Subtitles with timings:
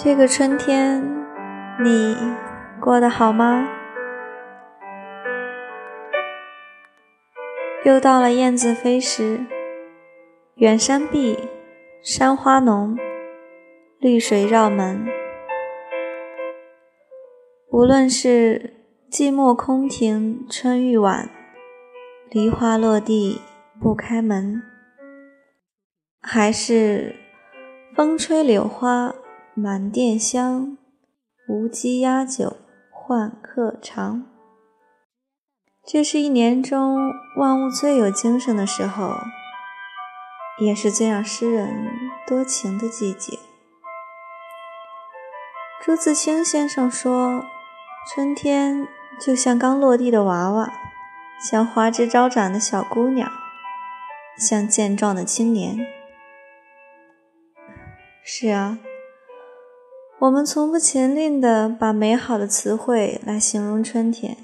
[0.00, 1.02] 这个春天，
[1.82, 2.16] 你
[2.80, 3.68] 过得好吗？
[7.84, 9.44] 又到了燕子飞时，
[10.54, 11.48] 远山碧，
[12.00, 12.96] 山花浓，
[13.98, 15.04] 绿水绕门。
[17.72, 18.74] 无论是
[19.10, 21.28] 寂寞空庭春欲晚，
[22.30, 23.40] 梨花落地
[23.80, 24.62] 不开门，
[26.22, 27.16] 还是
[27.96, 29.12] 风吹柳花。
[29.60, 30.78] 满店香，
[31.48, 32.58] 无鸡压酒
[32.92, 34.24] 换客尝。
[35.84, 36.96] 这是一年中
[37.36, 39.16] 万物最有精神的时候，
[40.60, 41.90] 也是最让诗人
[42.24, 43.36] 多情的季节。
[45.82, 47.44] 朱自清先生说
[48.14, 48.86] ：“春天
[49.20, 50.72] 就像刚落地的娃娃，
[51.40, 53.28] 像花枝招展的小姑娘，
[54.36, 55.84] 像健壮的青年。”
[58.22, 58.78] 是啊。
[60.20, 64.36] 我们从不勤吝地把美好的词汇来形容春天。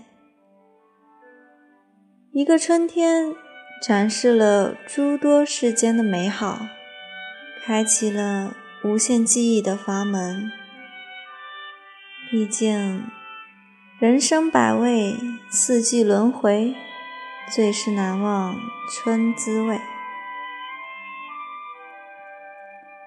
[2.31, 3.35] 一个春天，
[3.83, 6.61] 展示了诸多世间的美好，
[7.65, 10.53] 开启了无限记忆的阀门。
[12.31, 13.03] 毕竟，
[13.99, 15.17] 人生百味，
[15.51, 16.73] 四季轮回，
[17.53, 18.57] 最是难忘
[18.89, 19.81] 春滋味。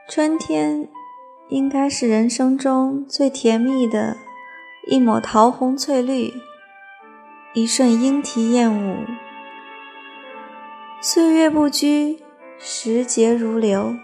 [0.09, 0.89] 春天。
[1.49, 4.17] 应该是人生中最甜蜜的
[4.85, 6.33] 一抹桃红翠绿，
[7.53, 9.05] 一瞬莺啼燕舞。
[10.99, 12.19] 岁月不居，
[12.59, 13.95] 时节如流。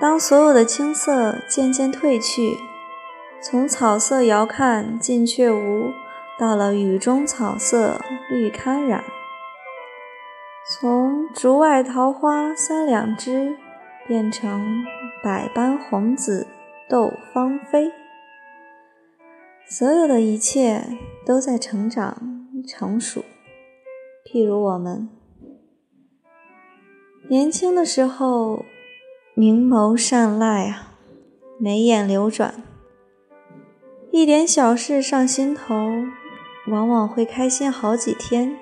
[0.00, 2.58] 当所有的青涩渐渐褪去，
[3.40, 5.92] 从草色遥看近却无，
[6.36, 9.04] 到了雨中草色绿堪染。
[10.68, 13.56] 从竹外桃花三两枝。
[14.06, 14.84] 变成
[15.22, 16.46] 百般红紫
[16.88, 17.92] 斗芳菲，
[19.66, 23.24] 所有的一切都在成长成熟。
[24.24, 25.08] 譬如我们
[27.28, 28.64] 年轻的时候，
[29.34, 30.94] 明眸善睐啊，
[31.58, 32.54] 眉眼流转，
[34.10, 35.74] 一点小事上心头，
[36.68, 38.56] 往往会开心好几天，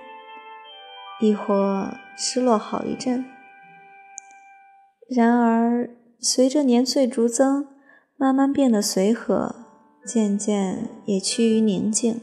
[1.21, 3.25] 亦或失落好一阵。
[5.13, 5.91] 然而，
[6.21, 7.67] 随着年岁逐增，
[8.17, 9.57] 慢慢变得随和，
[10.07, 12.21] 渐渐也趋于宁静。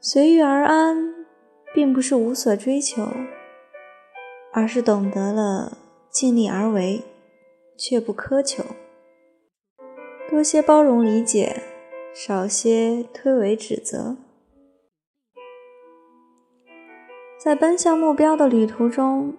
[0.00, 1.26] 随遇而安，
[1.74, 3.06] 并不是无所追求，
[4.54, 5.76] 而是懂得了
[6.10, 7.02] 尽力而为，
[7.76, 8.64] 却不苛求，
[10.30, 11.60] 多些包容理解，
[12.14, 14.16] 少些推诿指责。
[17.38, 19.34] 在奔向目标的旅途中。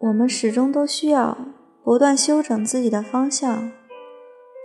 [0.00, 1.36] 我们始终都需要
[1.82, 3.72] 不断修整自己的方向，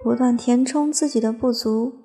[0.03, 2.03] 不断填充自己的不足。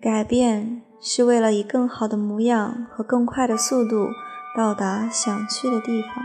[0.00, 4.08] 改变是为了以更好的模样和更快的速度
[4.56, 6.24] 到达想去的地方。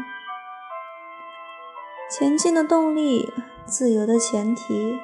[2.09, 3.31] 前进的动力、
[3.65, 4.97] 自由的前提，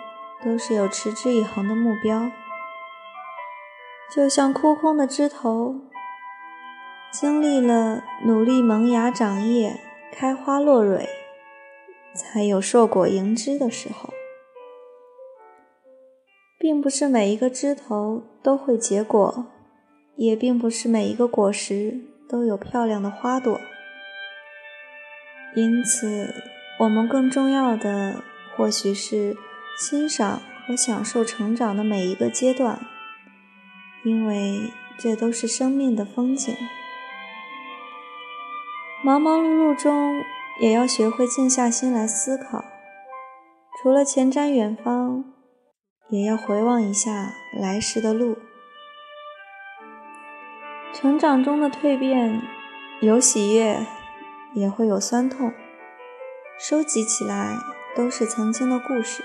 [0.44, 2.32] 都是有持之以恒的目标。
[4.10, 5.82] 就像枯空的枝头。
[7.18, 9.80] 经历了努力萌芽、长叶、
[10.12, 11.08] 开花、落蕊，
[12.14, 14.14] 才有硕果盈枝的时候。
[16.60, 19.46] 并不是每一个枝头都会结果，
[20.18, 23.62] 也并不是每一个果实都有漂亮的花朵。
[25.56, 26.34] 因此，
[26.80, 28.16] 我们更重要的
[28.58, 29.38] 或许是
[29.78, 32.86] 欣赏和享受成长的每一个阶段，
[34.04, 36.54] 因为这都是生命的风景。
[39.06, 40.24] 忙忙碌碌中，
[40.60, 42.66] 也要学会静下心来思考。
[43.78, 45.24] 除了前瞻远方，
[46.10, 48.36] 也要回望一下来时的路。
[50.92, 52.42] 成长中的蜕变，
[53.00, 53.86] 有喜悦，
[54.56, 55.54] 也会有酸痛。
[56.58, 57.60] 收集起来，
[57.96, 59.24] 都是曾经的故事。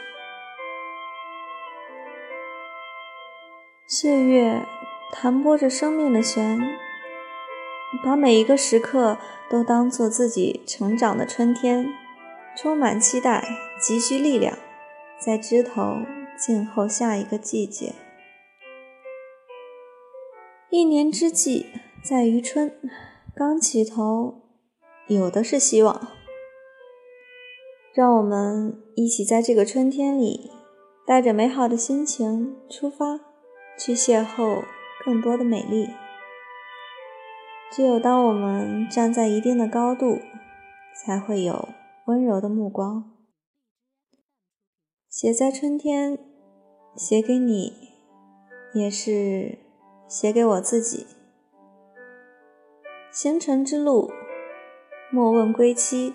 [3.87, 4.61] 岁月
[5.11, 6.90] 弹拨着生命的弦。
[8.05, 9.19] 把每一个时刻
[9.51, 11.89] 都当做自己成长的春天，
[12.57, 13.45] 充满期待，
[13.81, 14.57] 急需力量，
[15.19, 15.99] 在枝头
[16.39, 17.95] 静候下一个季节。
[20.71, 21.67] 一年之计
[22.03, 22.73] 在于春，
[23.35, 24.41] 刚起头，
[25.09, 26.09] 有的是希望。
[27.93, 30.53] 让我们一起在这个春天里，
[31.05, 33.19] 带着美好的心情出发，
[33.77, 34.63] 去邂逅
[35.05, 35.89] 更多的美丽。
[37.73, 40.19] 只有当我们站在一定的高度，
[41.05, 41.69] 才会有
[42.07, 43.13] 温柔的目光。
[45.09, 46.19] 写在春天，
[46.97, 47.73] 写给你，
[48.75, 49.59] 也是
[50.09, 51.07] 写给我自己。
[53.13, 54.11] 行程之路，
[55.13, 56.15] 莫问归期，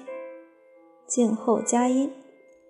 [1.08, 2.12] 静候佳音。